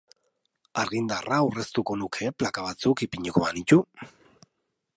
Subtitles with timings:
[0.83, 3.79] Argindarra aurreztuko nuke plaka batzuk ipiniko banitu?